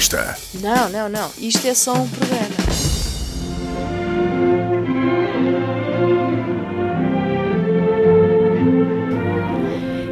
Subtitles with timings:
[0.00, 0.34] Urbanista.
[0.62, 1.30] Não, não, não.
[1.38, 2.48] Isto é só um programa.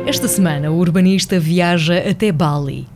[0.06, 2.86] Esta semana, o urbanista viaja até Bali.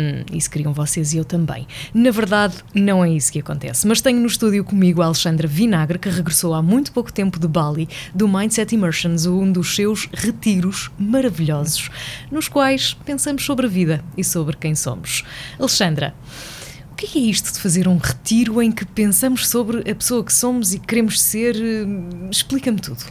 [0.00, 1.66] Hum, isso queriam vocês e eu também.
[1.92, 3.86] Na verdade, não é isso que acontece.
[3.86, 7.46] Mas tenho no estúdio comigo a Alexandra Vinagre, que regressou há muito pouco tempo de
[7.46, 11.90] Bali, do Mindset Immersions, um dos seus retiros maravilhosos,
[12.30, 15.22] nos quais pensamos sobre a vida e sobre quem somos.
[15.58, 16.14] Alexandra,
[16.92, 20.32] o que é isto de fazer um retiro em que pensamos sobre a pessoa que
[20.32, 21.56] somos e queremos ser?
[21.56, 23.04] Hum, Explica-me tudo.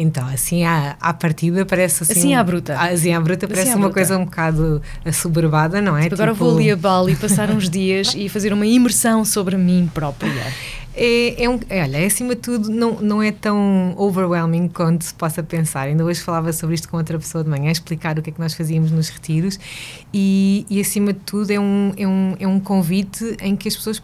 [0.00, 2.12] Então, assim à, à partida parece assim.
[2.12, 2.74] Assim à bruta.
[2.78, 3.94] Assim à bruta parece à uma bruta.
[3.94, 6.06] coisa um bocado assoberbada, não é?
[6.06, 9.90] Agora Tipo, vou ali a Bali passar uns dias e fazer uma imersão sobre mim
[9.92, 10.30] própria.
[10.94, 15.14] É, é um, é, olha, acima de tudo, não, não é tão overwhelming quanto se
[15.14, 15.82] possa pensar.
[15.82, 18.40] Ainda hoje falava sobre isto com outra pessoa de manhã, explicar o que é que
[18.40, 19.58] nós fazíamos nos retiros,
[20.12, 23.76] e, e acima de tudo, é um, é, um, é um convite em que as
[23.76, 24.00] pessoas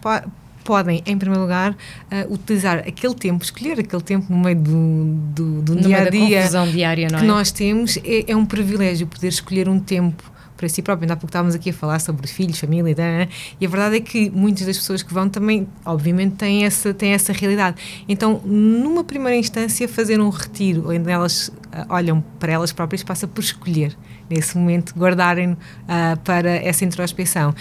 [0.67, 1.77] podem, em primeiro lugar,
[2.11, 6.07] ah, utilizar aquele tempo, escolher aquele tempo no meio do, do, do No dia meio
[6.07, 7.29] a dia confusão diária, não que é?
[7.29, 11.05] nós temos, é, é um privilégio poder escolher um tempo para si próprio.
[11.05, 13.29] Ainda há pouco estávamos aqui a falar sobre filhos, família, né?
[13.61, 17.13] e a verdade é que muitas das pessoas que vão também, obviamente, têm essa, têm
[17.13, 17.77] essa realidade.
[18.09, 23.29] Então, numa primeira instância, fazer um retiro onde elas ah, olham para elas próprias passa
[23.29, 23.97] por escolher,
[24.29, 27.55] nesse momento, guardarem ah, para essa introspecção.